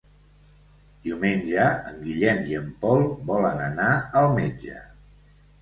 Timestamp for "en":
1.91-1.99, 2.63-2.71